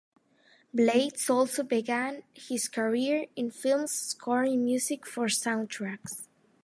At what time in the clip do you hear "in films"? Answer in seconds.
3.35-3.91